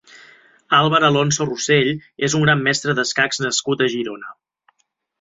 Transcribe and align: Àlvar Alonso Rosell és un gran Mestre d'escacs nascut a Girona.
Àlvar 0.77 1.01
Alonso 1.09 1.47
Rosell 1.51 1.91
és 2.29 2.39
un 2.39 2.49
gran 2.49 2.67
Mestre 2.71 2.99
d'escacs 3.01 3.45
nascut 3.47 3.85
a 3.89 3.93
Girona. 3.97 4.39